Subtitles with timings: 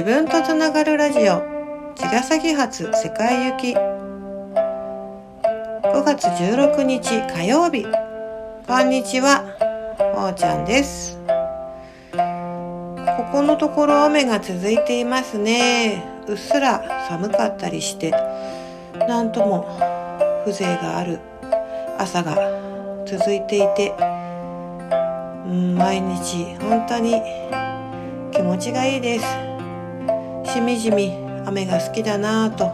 [0.00, 1.42] 自分とつながるラジオ。
[1.94, 3.74] 茅ヶ崎発世界行き。
[3.74, 3.76] 5
[6.04, 7.84] 月16日火曜日。
[8.66, 9.44] こんにちは。
[10.16, 11.18] おーちゃんです。
[12.14, 12.16] こ
[13.30, 16.02] このところ雨が続いていますね。
[16.26, 18.14] うっすら寒かったりして。
[19.06, 19.66] なんとも
[20.46, 21.18] 風情がある
[21.98, 22.38] 朝が
[23.04, 23.94] 続いていて。
[25.44, 27.20] うん毎日本当に
[28.32, 29.49] 気持ちがいいです。
[30.50, 31.12] しみじみ
[31.46, 32.64] 雨が好きだなぁと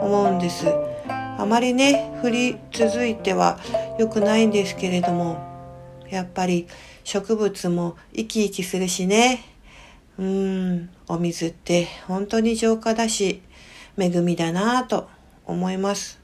[0.00, 0.66] 思うんです。
[1.08, 3.58] あまりね降り続いては
[3.98, 5.42] 良くないんですけれども
[6.08, 6.68] やっぱり
[7.02, 9.42] 植物も生き生きするしね。
[10.16, 13.42] うんお水って本当に浄化だし
[13.98, 15.08] 恵みだなぁと
[15.44, 16.20] 思います。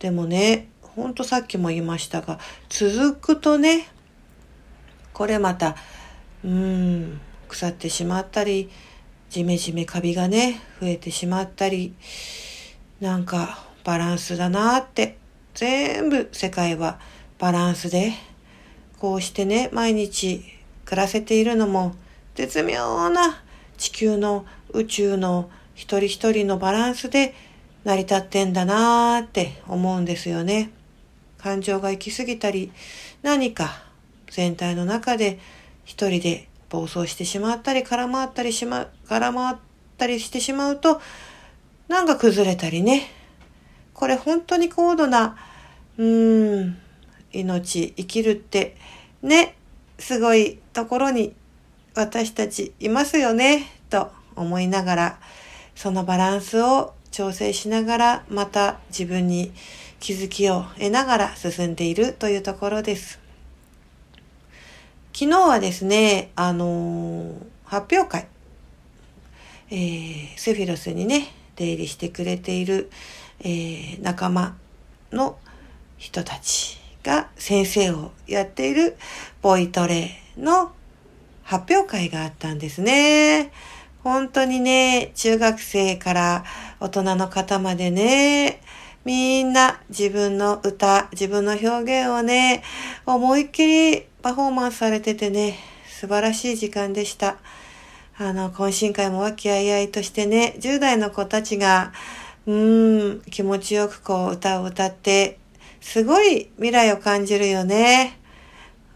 [0.00, 3.88] でもねほんとさっきも言いましたが続くとね
[5.14, 5.76] これまた
[6.44, 8.68] うん腐ってしまったり
[9.30, 11.94] じめじめカビがね増えてしまったり
[13.00, 15.18] なんかバランスだなって
[15.54, 16.98] 全部世界は
[17.38, 18.12] バランスで
[18.98, 20.42] こうしてね毎日
[20.84, 21.94] 暮らせているのも
[22.34, 23.42] 絶妙な
[23.76, 27.34] 地球の宇宙の一人一人のバランスで
[27.84, 30.70] 成り立ってんだなーって思うんですよね。
[31.38, 32.72] 感情が行き過ぎたり
[33.22, 33.82] 何か
[34.30, 35.38] 全体の中で
[35.84, 39.56] 一人で暴走してしまったり空回ったりしま空回っ
[39.96, 41.00] たりしてしまうと
[41.88, 43.08] なんか崩れたりね
[43.94, 45.36] これ本当に高度な
[45.96, 46.78] うーん
[47.32, 48.76] 命生きるって
[49.22, 49.56] ね
[49.98, 51.34] すごいところに
[51.94, 55.18] 私たちいますよねと思いながら
[55.74, 59.52] そのバランスを調整しながらまた自分に
[59.98, 63.27] 気づきを得ながら進んでいるというところです。
[65.12, 68.28] 昨日はですね、あのー、発表会、
[69.70, 72.90] えー、セフィロスにね、出入りしてくれている、
[73.40, 74.56] えー、仲間
[75.12, 75.38] の
[75.96, 78.96] 人たちが先生をやっている
[79.42, 80.72] ボイトレの
[81.42, 83.50] 発表会があったんですね。
[84.04, 86.44] 本当にね、中学生から
[86.78, 88.60] 大人の方までね、
[89.04, 92.62] みんな自分の歌、自分の表現をね、
[93.06, 95.56] 思いっきりパフォーマンスされててね、
[95.88, 97.38] 素晴らしい時間でした。
[98.18, 101.92] あの、懇親会も和気あいあいとしてね、10代の子たちが、
[102.46, 105.38] うーん、気持ちよくこう歌を歌って、
[105.80, 108.18] すごい未来を感じるよね。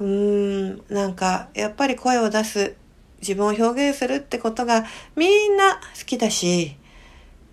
[0.01, 2.75] うーん、なんか、やっぱり声を出す、
[3.21, 4.85] 自分を表現するってことが
[5.15, 6.77] みんな好きだし、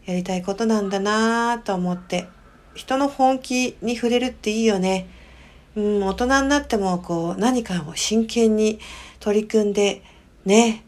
[0.06, 2.28] やりたいことなんだなぁと思って、
[2.76, 5.08] 人の本気に触れるっていいよね。
[5.76, 8.80] うん、大人になってもこう何かを真剣に
[9.20, 10.02] 取り組んで
[10.46, 10.84] ね、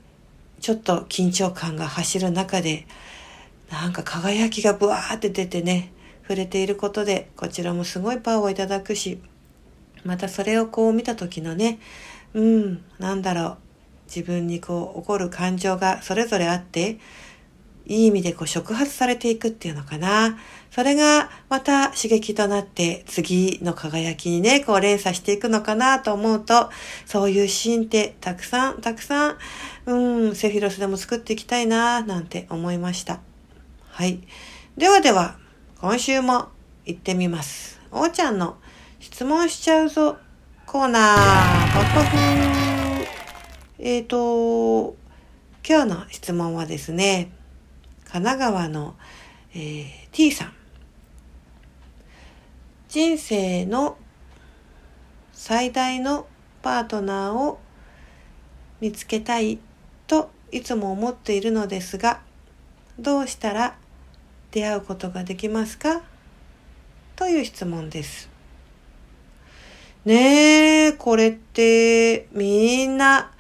[0.59, 2.87] ちょっと緊張感が走る中で、
[3.71, 5.91] なんか輝きがブワーって出てね、
[6.23, 9.19] 触れていることで、こちらもすごいパワーをいただくし、
[10.03, 11.79] またそれをこう見た時のね、
[12.33, 13.57] うん、なんだろう、
[14.07, 16.99] 自分にこう起こる感情がそれぞれあって、
[17.85, 20.37] いい意味でこう触発されていくっていうのかな。
[20.71, 26.69] それがまた刺激となって次の輝きにね、こう連鎖していくのかなと思うと、
[27.05, 29.37] そういうシーンってたくさんたくさん、
[29.85, 29.93] う
[30.29, 33.19] ん、セフィロスでも作っていきたいななんて思いました。
[33.89, 34.21] はい。
[34.77, 35.37] ではでは、
[35.81, 36.47] 今週も
[36.85, 37.81] 行ってみます。
[37.91, 38.55] おーちゃんの
[39.01, 40.17] 質問しちゃうぞ
[40.65, 42.17] コーナー、パッパフ。
[43.77, 44.95] えっ、ー、と、
[45.67, 47.29] 今日の質問はですね、
[48.05, 48.95] 神奈川の、
[49.53, 50.60] えー、T さん。
[52.91, 53.95] 人生の
[55.31, 56.27] 最大の
[56.61, 57.57] パートナーを
[58.81, 59.59] 見つけたい
[60.07, 62.19] といつも思っているのですが、
[62.99, 63.77] どうしたら
[64.51, 66.01] 出会うことができますか？
[67.15, 68.29] という質問です。
[70.03, 73.31] ねえ、これってみんな、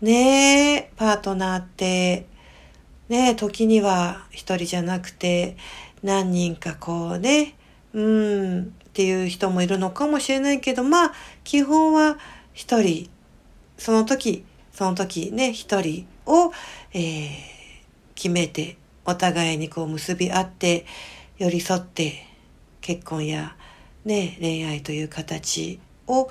[0.00, 2.24] ねえ、パートナーって
[3.10, 5.58] ねえ、時には一人じゃなくて
[6.02, 7.54] 何人かこうね、
[7.94, 11.12] うん、っていう人もいるのかもしれないけど、まあ、
[11.44, 12.18] 基本は
[12.52, 13.08] 一人、
[13.76, 16.52] その時、その時ね、一人を、
[16.92, 17.30] えー、
[18.14, 20.84] 決めて、お互いにこう結び合って、
[21.38, 22.26] 寄り添って、
[22.80, 23.56] 結婚や
[24.04, 26.30] ね、恋愛という形を、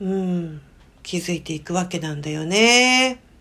[0.00, 0.60] うん、
[1.02, 3.31] 築いていくわけなんだよね。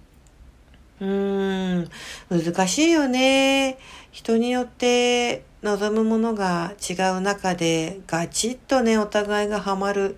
[1.02, 1.90] うーん、
[2.30, 3.78] 難しいよね。
[4.12, 10.18] 人によって望むものが違う中でガチッとね、お互いがハマるっ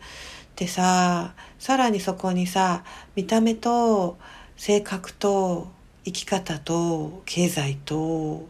[0.56, 2.84] てさ、さらにそこにさ、
[3.16, 4.18] 見た目と
[4.58, 5.72] 性格と
[6.06, 8.48] 生き方と経済と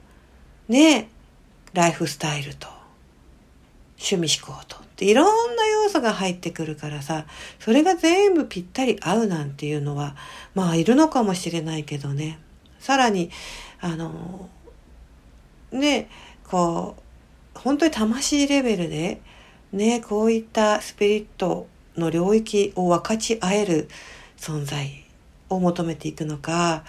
[0.68, 1.10] ね
[1.74, 2.68] ライフスタイルと
[3.98, 4.84] 趣味思考と。
[4.94, 7.26] っていろんな要素が入ってくるからさ
[7.60, 10.16] それが全部ぴったり合うなんていうのは
[10.54, 12.40] まあいるのかもしれないけどね。
[12.80, 13.32] さらに
[13.80, 14.50] あの
[15.72, 16.10] ね
[16.48, 16.96] こ
[17.56, 19.22] う本当に魂レベルで
[19.72, 21.68] ねこういったスピリット
[21.98, 23.90] の領域を分かち合える
[24.38, 25.04] 存在
[25.50, 26.84] を求めていくのか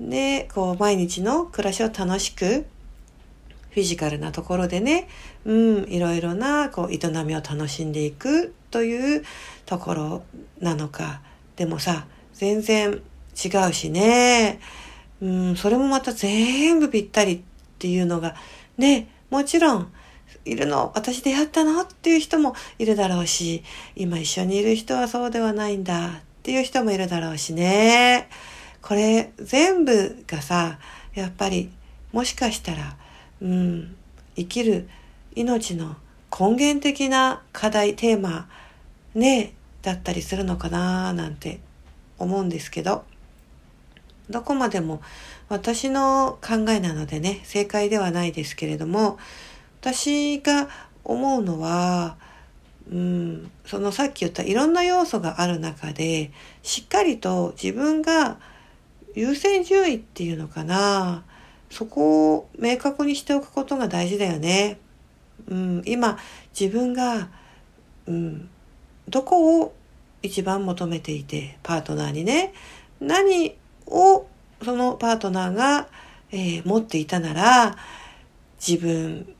[0.00, 2.66] ねこう毎日の暮らしを楽しく
[3.70, 5.08] フィジカルなところでね、
[5.44, 9.24] うん、いろいろなこう営みを楽しんでいくという
[9.66, 10.22] ところ
[10.60, 11.20] なのか。
[11.56, 13.02] でもさ、全然
[13.44, 14.60] 違うしね。
[15.20, 17.40] うん、それもまた全部ぴったりっ
[17.78, 18.34] ていうのが、
[18.76, 19.92] ね、もちろん、
[20.44, 23.62] いるの私出会ったのっていう人もいるだろうし、
[23.96, 26.10] 今一緒にいる人はそうではないんだっ
[26.42, 28.28] ていう人もいるだろうしね。
[28.80, 30.78] これ全部がさ、
[31.14, 31.70] やっぱり
[32.12, 32.96] もしかしたら
[33.40, 33.96] うん、
[34.36, 34.88] 生きる
[35.34, 35.96] 命の
[36.38, 38.48] 根源的な課題テーマ
[39.14, 41.60] ねだったりするのかななんて
[42.18, 43.04] 思うんですけど。
[44.30, 45.00] どこまでも
[45.48, 49.18] 私の考えなのでね正解ではないですけれども
[49.80, 50.68] 私が
[51.02, 52.18] 思うのは
[52.90, 56.30] うん、そのさっき言ったいろんな要素がある中で
[56.62, 58.38] しっかりと自分が
[59.14, 61.22] 優先順位っていうのかな。
[61.70, 64.78] そこを明確にしておくことが大事だよね。
[65.48, 66.18] うん、今
[66.58, 67.28] 自分が、
[68.06, 68.48] うん、
[69.08, 69.74] どこを
[70.22, 72.52] 一番求めていてパートナーにね
[73.00, 73.56] 何
[73.86, 74.26] を
[74.62, 75.88] そのパートナーが、
[76.32, 77.76] えー、持っていたなら
[78.58, 79.32] 自分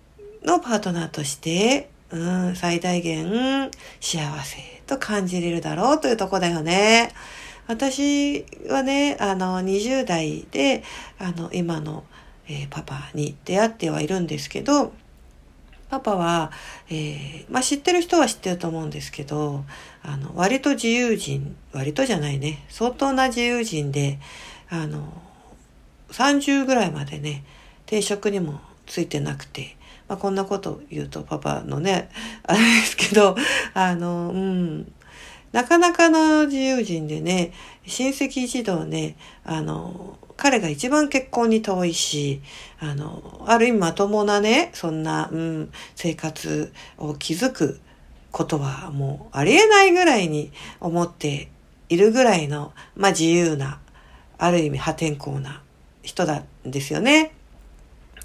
[0.44, 3.70] のパートナーとして、うん、最大限
[4.00, 7.12] 幸せと感じれるだろうというとこだよね。
[7.68, 10.82] 私はね、あの、20代で、
[11.18, 12.02] あの、今の
[12.48, 14.92] えー、パパに出会ってはいるんですけど、
[15.90, 16.50] パパは、
[16.90, 19.64] えー、まあ、知ってる人は知ってると思うんですけど、
[20.02, 24.18] あの、割と自由人、割とじゃないね、相当な自由人で、
[24.68, 25.22] あの、
[26.10, 27.44] 30ぐらいまでね、
[27.86, 29.76] 定職にもついてなくて、
[30.08, 32.10] まあ、こんなこと言うとパパのね、
[32.42, 33.36] あれですけど、
[33.72, 34.92] あの、うん、
[35.52, 37.52] なかなかの自由人でね、
[37.86, 42.40] 親戚一同ね、あの、彼が一番結婚に遠いし、
[42.78, 47.80] あの、ある意味まともなね、そんな、うん、生活を築く
[48.30, 51.50] ことはもうありえないぐらいに思って
[51.88, 53.80] いるぐらいの、まあ自由な、
[54.38, 55.60] ある意味破天荒な
[56.02, 57.32] 人なんですよね。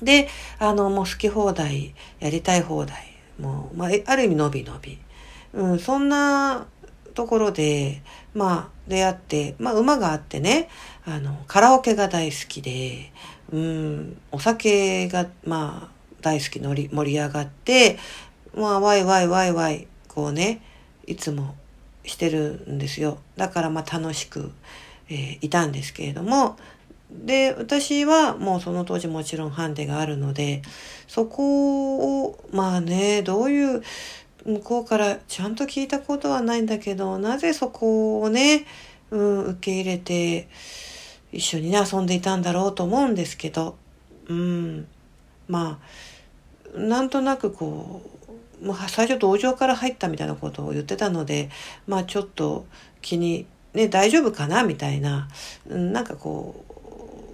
[0.03, 0.27] で、
[0.59, 2.95] あの、もう好き放題、やりたい放題、
[3.39, 4.99] もう、まあ、ある意味伸び伸び。
[5.53, 6.67] うん、そんな
[7.13, 8.01] ところで、
[8.33, 10.69] まあ、出会って、まあ、馬があってね、
[11.05, 13.11] あの、カラオケが大好きで、
[13.51, 17.97] うん、お酒が、まあ、大好きのり盛り上がって、
[18.55, 20.61] まあ、ワイワイワイワイ、こうね、
[21.05, 21.55] いつも
[22.05, 23.19] してるんですよ。
[23.35, 24.51] だから、まあ、楽しく、
[25.09, 26.57] えー、いたんですけれども、
[27.11, 30.61] で、私はもうその当時もちろんハンデがあるので、
[31.07, 33.83] そこを、まあね、どういう、
[34.45, 38.65] 向こうからちゃんと聞いたことはないんだけど、なぜそこをね、
[39.11, 40.47] うん、受け入れて、
[41.31, 43.77] 一緒にね、遊んでいたんだろうと思うんですけど、
[44.27, 44.87] うん、
[45.47, 45.79] ま
[46.75, 48.01] あ、なんとなくこ
[48.61, 51.49] う、もう最初同情から入ったみたいなことを言ってたので、
[51.87, 52.65] まあちょっと
[53.01, 55.27] 気に、ね、大丈夫かなみたいな、
[55.67, 56.72] なんかこう、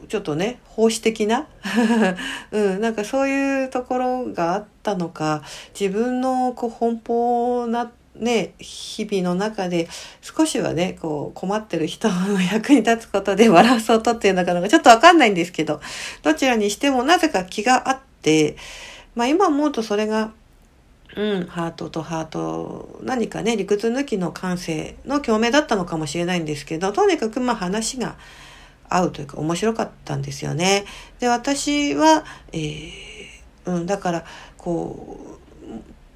[0.09, 1.47] ちょっとね、奉仕的な？
[2.51, 5.43] うん、なんかそういうところがあったのか、
[5.79, 9.87] 自分のこう奔放なね、日々の中で
[10.21, 15.79] 少しはね、こう困ってる人の役に立つことで笑わそうとっていうのかなちょっとわかんないんですけど、
[16.23, 18.57] どちらにしてもなぜか気があって、
[19.15, 20.31] まあ今思うとそれが
[21.15, 28.15] うん、ハートとハート、何かね、理屈抜きの感性の共鳴だったのかもしれないんですけど、とにかくまあ話が
[28.89, 30.85] 合うというか面白かったんですよね。
[31.19, 32.91] で、私は、えー、
[33.65, 34.25] うん、だから、
[34.57, 35.29] こう、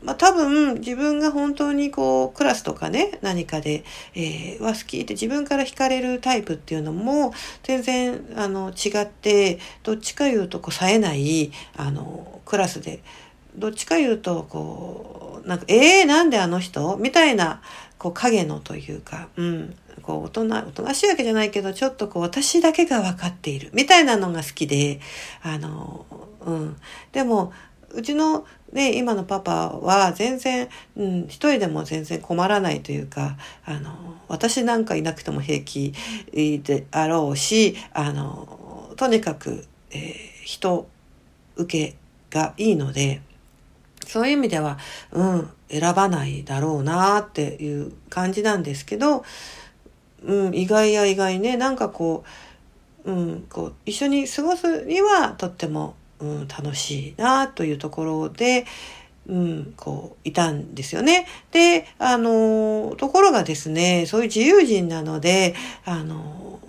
[0.04, 13.02] まあ、多分自分が本当にこうクラスとかね何かで、えー、は好きって自分から惹かれるタイプっていうのも全然あの違ってどっちかいうとこう冴えないあのクラスで
[13.56, 17.62] どっちかいうとこうなんか「えー、なんであの人?」みたいな
[17.98, 25.00] こう影のというか、うん、こう、大人、おとなしいわけじゃないけど、ちょっとこう、私だけが分かっている、みたいなのが好きで、
[25.42, 26.06] あの、
[26.46, 26.76] うん。
[27.14, 27.54] でも、
[27.92, 30.68] うちのね、今のパパは全然、
[30.98, 35.94] うん、一人でも全然困らないというか、あの、私なんかいなくても平気
[36.34, 40.88] であろうし、あの、とにかく、えー、人
[41.56, 41.96] 受け
[42.32, 43.22] がいいので、
[44.14, 44.78] そういう意味では、
[45.12, 49.26] うん、選ばないだろうなっていう感じなんですけど、
[50.24, 52.24] うん、意外や意外ね、なんかこ
[53.06, 58.66] う、うん、こう、一緒に過ごすにはとってもうん、楽しいなというところで、
[59.28, 61.28] うん、こう、いたんですよね。
[61.52, 65.54] で、あの、ところがですね、そういう自由人なので、
[65.86, 66.60] あの、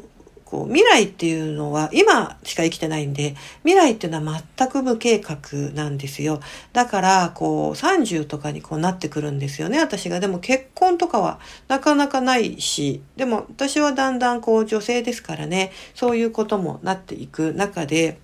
[0.55, 3.35] こう、未来っていうのは今しか生きてないんで、
[3.65, 5.37] 未来っていうのは全く無計画
[5.75, 6.41] なんですよ。
[6.73, 10.21] だから、こう、30とかにこうなってくるんですよね、私が。
[10.21, 18.21] でも結婚とかはなかなかないし、でも私はだんだんこう女性ですからね、そういうこともなっていく中で、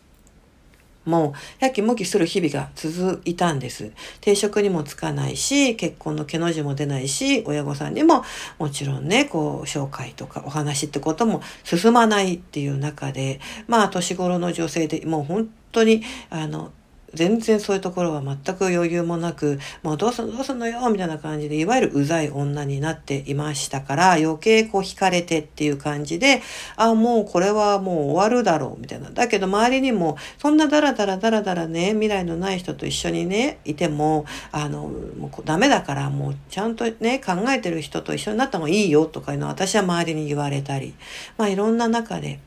[1.11, 3.91] もう、やきもきする日々が続いたんです。
[4.21, 8.25] 定職にもつかないし、結婚の毛の字も出ないし、親御さんにも
[8.59, 16.71] もちろんね、こう、紹介とかお話ってことも進まないっていう中で、まあ、年頃の女性でもう本当に、あの、
[17.15, 26.43] 全然そういうところは全く余裕もなく、もうどうすんのどうすんのよみたいな感じで、いわゆるうざい女になっていましたから、余計こう惹かれてっていう感じで、
[26.77, 29.11] あ、もうこれはもう終わるだろうみたいな。
[29.11, 40.95] だけど周りにも、そんなダラダラダラダラね、未来のない人と一緒にね、いても、あの、もうダメだから、もうちゃんとね、考えてる人と一緒になった方がいいよとかいうのは私は周りに言われたり、
[41.37, 42.41] まあいろんな中で、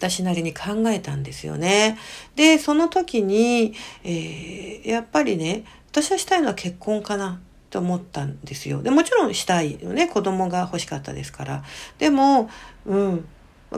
[0.00, 1.98] 私なりに考えたんですよね。
[2.34, 7.38] で、その時に、えー、やっぱりね、私はしたいのは結婚かなっ
[7.68, 8.82] て思ったんですよ。
[8.82, 10.08] で、もちろんしたいよね。
[10.08, 11.64] 子供が欲しかったですから。
[11.98, 12.48] でも、
[12.86, 13.28] うん。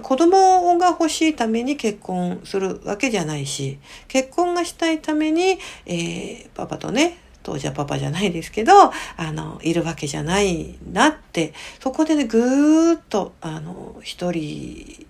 [0.00, 8.73] 子供が欲しいために結婚するわけじゃないし、結婚がしたいために、えー、パパとね、当時はパパじゃないですけど、
[9.17, 15.07] あの、いるわけじゃないなって、そこでね、ぐーっと、あの、一人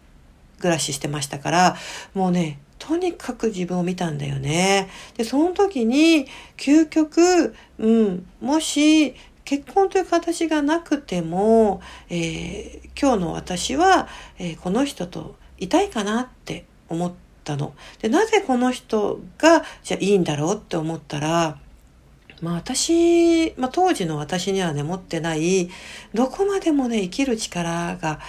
[0.62, 1.76] 暮らししてましたから、
[2.14, 4.88] もうね、とにかく自分を見たんだよね。
[5.16, 6.26] で、その時に、
[6.56, 9.14] 究極、うん、もし、
[9.44, 17.12] 結婚という形がなくても、えー、今日の私は、えー、この人といたいかなって思っ
[17.44, 17.74] たの。
[18.00, 21.58] で、なぜこの人が、じゃいいんだろうって思ったら、
[22.40, 25.70] まあ私、まあ当時の私にはね、持ってない、
[26.14, 28.20] どこまでもね、生きる力が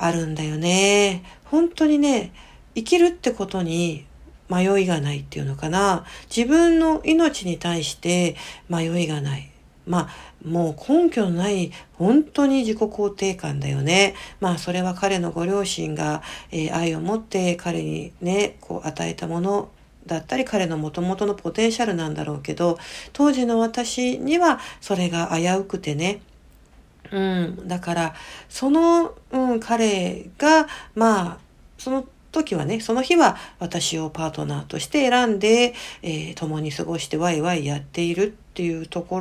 [0.00, 1.22] あるんだよね。
[1.44, 2.32] 本当にね、
[2.74, 4.06] 生きるってことに
[4.48, 6.04] 迷いがないっていうのかな。
[6.34, 8.34] 自分の命に対して
[8.68, 9.50] 迷いがない。
[9.86, 14.14] まあ、もう根拠のない本当に自己肯定感だよね。
[14.40, 19.70] まあ、それは彼のご両親が、えー、愛を持って彼にね、こう与えたもの
[20.06, 22.78] だったり彼の元々のポテンシャルなんだろうけど、
[23.12, 26.22] 当時の私にはそれが危うくてね、
[27.12, 28.14] うん、だから、
[28.48, 31.38] その、うん、彼が、まあ、
[31.78, 39.18] その時はね、その日は私をパートナーとして選んで、えー、共に過ごしてワイワイやっているっていうとこ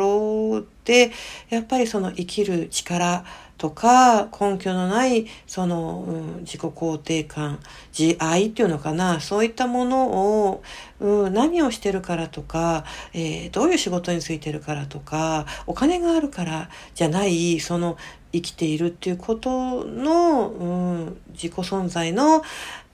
[0.59, 1.11] ろで、
[1.49, 3.23] やっぱりその生きる力
[3.59, 7.59] とか、根拠のない、その、うん、自己肯定感、
[7.97, 10.63] 自愛っていうのかな、そういったものを、
[10.99, 17.97] うん、何をしてるからとか、えー、どういう仕事についてるからとか、お金があるからじゃない、その、
[18.31, 20.65] 生きているっていうことの、う
[21.09, 22.43] ん、自己存在の、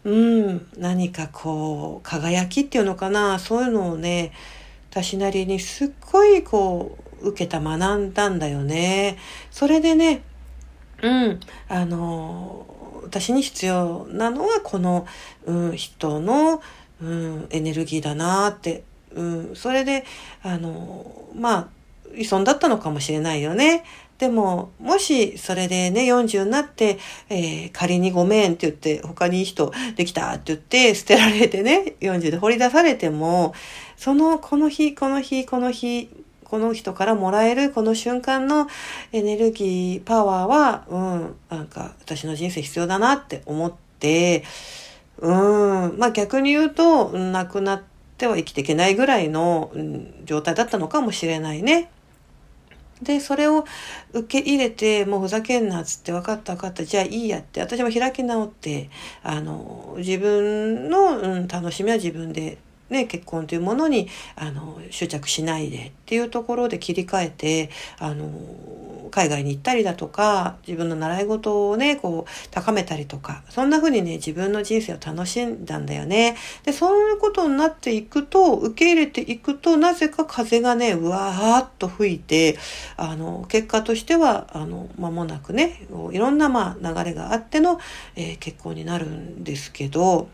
[0.03, 4.31] うん、何かこう、輝きっていうのかな、そういうのをね、
[4.95, 9.17] 私なりにすっごいこう、受けた、学んだんだよね。
[9.51, 10.23] それでね、
[11.03, 12.65] うん、あの、
[13.03, 15.05] 私に必要なのはこの、
[15.45, 16.61] うん、人の、
[17.01, 20.05] うん、エネルギーだなって、うん、それで、
[20.43, 21.67] あの、まあ、
[22.15, 23.83] 依存だったのかもしれないよね。
[24.17, 26.97] でも、もしそれでね、40になって、
[27.29, 33.53] えー、仮にごめんって言って、他にいい人できたって言って、捨てられてね、40で掘り出されても、
[33.97, 36.09] その、この日、この日、この日、
[36.45, 38.67] この人からもらえるこの瞬間の
[39.11, 44.43] エネルギー、パワーは、うん、なんか私の人生必要だなって思って、
[45.19, 47.83] うん、まあ逆に言うと、亡くなっ
[48.17, 51.89] ては生きていけないぐらいの、うん、状態だったのかもしれないね。
[53.01, 53.65] で、それを
[54.13, 58.89] 受け入れて、もうふざけんなっつって、分かった分かった、じゃあいいやって、私も開き直って、
[59.23, 62.57] あの、自分の、うん、楽しみは自分で
[62.89, 68.29] ね、結婚というものにあの執着しないでっていうところで切り替えてあの
[69.15, 76.35] 海外に行ったりだとか自分の習い事をねこう高めたりとかそんな風にね自分の人生を楽しんだんだよね。
[76.63, 82.57] でそういうことになっていくと受け入れていくとなぜか風がねうわーっと吹いて
[82.97, 87.79] あの結果としてはあの間もなくねいろんなまあ流れがあっての、
[88.15, 90.27] えー、結婚になるんですけど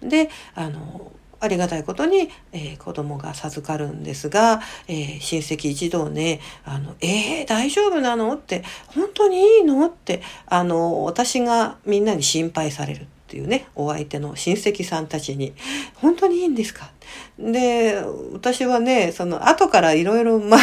[0.00, 8.34] であのありがたいことに、えー、子供が授かるんですが、えー、親戚一同ね、あの、えー、大丈夫なの？
[8.34, 9.86] って、本当にいいの？
[9.86, 13.06] って、あの、私がみんなに心配される。
[13.30, 15.52] っていうね、お相手の親戚さんたちに、
[15.94, 16.90] 本当にいいんですか？
[17.38, 20.60] で、私はね、その後からいろいろまあ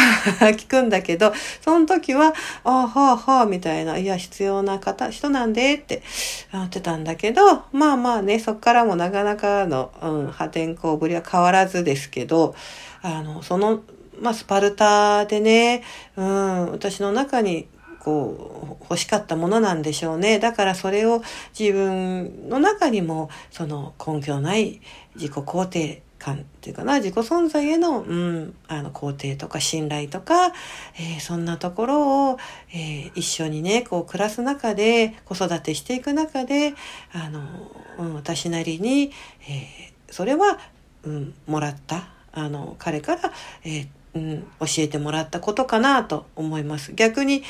[0.52, 1.32] 聞くんだけど、
[1.62, 2.34] その時は、
[2.64, 6.02] ああ、はあ、はあ、みたいな、いや、必要な方、人なんでって
[6.52, 12.54] 思ってたんだけど、まあまあね、そっからもなかなかの、うん、破天荒ぶりは変わらずですけど、
[13.00, 13.80] あの、その、
[14.20, 15.82] まあ、スパルタでね、
[16.16, 17.66] うん、私の中に
[18.08, 20.38] こう欲しかったものなんでしょうね。
[20.38, 21.20] だからそれを
[21.58, 24.80] 自分の中にもその根拠のない
[25.14, 30.54] 自己肯定感っていうかな自己存在への,、うん、あの肯定とか信頼とか、
[30.96, 32.38] えー、そんなところを、
[32.72, 36.72] えー、一緒にねこう暮らす中で子育てしていく中で
[37.12, 37.42] あの、
[37.98, 39.12] うん、私なりに、
[39.48, 40.58] えー、それは、
[41.02, 43.32] うん、もらったあの彼から、
[43.64, 46.94] えうん、教えてもらったことかなと思います。
[46.94, 47.42] 逆に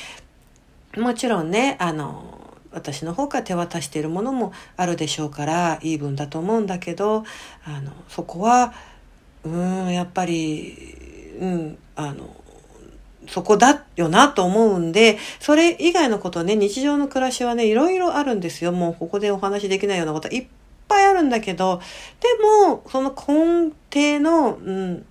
[0.98, 2.38] もちろんね、あの、
[2.70, 7.24] 私の方から手渡しているものもあるでしょうから、いい分だと思うんだけど、
[7.64, 8.72] あの、そこは、
[9.44, 12.36] うん、やっぱり、うん、あの、
[13.28, 18.72] そこだよなと思うんで、それ以外のことね、日常の暮らしはね、いろいろあるんですよ。
[18.72, 20.46] もうここでお話できないようなこといっ
[20.88, 21.80] ぱいあるんだけど、
[22.20, 25.06] でも、その根底の、うん、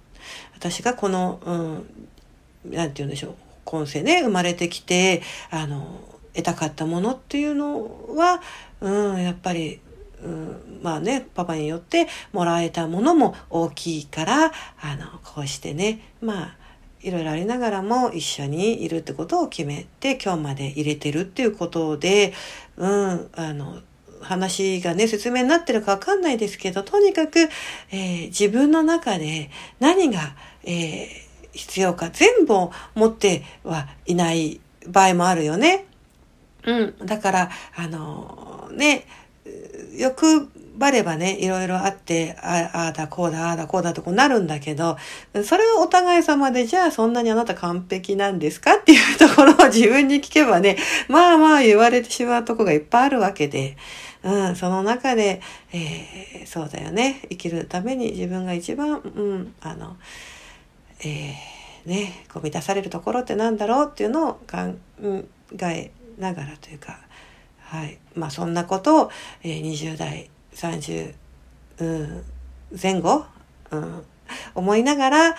[0.55, 3.35] 私がこの、うん、なんて言うんでしょう。
[3.67, 5.21] 今世ね、生まれてきて、
[5.51, 5.99] あの、
[6.33, 8.41] 得たかったものっていうのは、
[8.79, 9.81] うん、やっぱり、
[10.23, 16.57] うん、まあね、パパによってもらえたものも大きいから、あの、こうしてね、まあ、
[17.01, 22.33] いろいろありながらも一緒にいるってことを決めて今日まで入れてるっていうことで、
[22.77, 23.81] うん、あの、
[24.21, 27.39] 話がね、説明になってるかわかんないですけど、とにかく、
[27.91, 31.26] えー、自分の中で何が、えー
[31.57, 35.85] 必要か全部を持ってはいない場合もあるよね。
[36.65, 36.95] うん。
[37.05, 39.05] だから、あのー、ね、
[39.97, 44.97] 欲張ればね、いろいろあって、ああだ、こうだ、ああだ、こうだとこうなるんだけど、
[45.43, 50.77] それはお互い様で、じゃあそんなにあなた完璧なんですかっていうところを自分に聞けばね、
[51.09, 53.75] まあまあ言われてしまうとこがいっぱいあるわけで、
[54.23, 55.41] うん、その中で、
[55.73, 59.97] えー、そうだよね、生きるために自分が一番、うん、あの、
[61.01, 64.75] えー、ね、こう満たされるところってなんだろうっていうのを考
[65.61, 66.99] えながらというか、
[67.59, 67.97] はい。
[68.15, 69.11] まあそんなことを、
[69.43, 71.13] えー、20代、30、
[71.79, 72.23] うん、
[72.81, 73.25] 前後、
[73.71, 74.03] うん、
[74.55, 75.35] 思いながら、えー、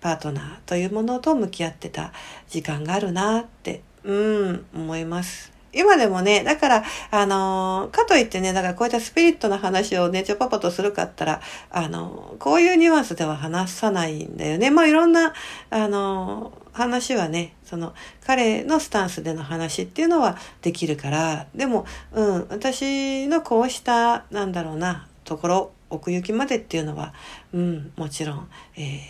[0.00, 2.12] パートナーというものと向き合ってた
[2.48, 5.55] 時間があるなって、うん、思います。
[5.76, 14.70] 今でもね、だから、あのー、かといってね、だからこういったスピリットの話をね、ちょパパとするかったら、あのー、こういうニュアンスでは話さないんだよね。
[14.70, 15.34] まあいろんな、
[15.70, 27.14] あのー、話はね、その、彼のスタンスでの話っていうのはできるから、でも、うん、私のこうした、なんだろうな、ところ、奥行きまでっていうのは、
[27.52, 29.00] うん、もちろん、え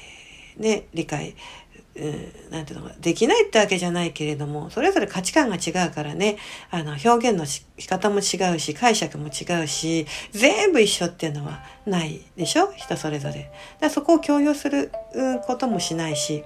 [0.58, 1.34] ー、ね、理解
[1.98, 6.36] うん、なんていうのかできないってわけじゃないけれども、それぞれ価値観が違うからね、
[6.70, 12.70] あの、表現の仕方も違うし、解釈も違うし、全部一緒っていうのはないでしょ？
[12.76, 13.50] 人それぞれ。
[13.80, 14.92] だそこを強要する
[15.46, 16.44] こともしないし、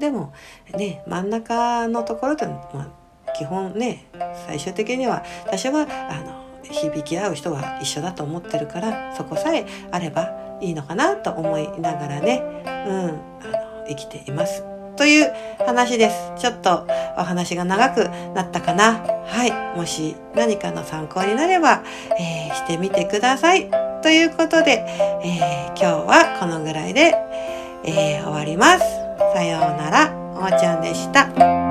[0.00, 0.32] でも、
[0.76, 2.92] ね、真ん中のところで、ま
[3.28, 4.06] あ、基本ね、
[4.46, 12.42] 最終的には、私は、あの、響き合う人は一緒だと思ってるから、そこさえあればいいのかなと思いながらね、
[12.88, 13.20] うん、
[13.88, 14.64] 生きています。
[14.96, 15.32] という
[15.64, 16.32] 話です。
[16.38, 19.00] ちょっとお話が長くなったかな。
[19.24, 19.76] はい。
[19.76, 21.82] もし何かの参考になれば、
[22.18, 23.70] えー、してみてください。
[24.02, 24.84] ということで、
[25.24, 27.14] えー、今日はこのぐらいで、
[27.84, 28.84] えー、終わります。
[29.34, 30.22] さようなら。
[30.34, 31.61] おーちゃんでした。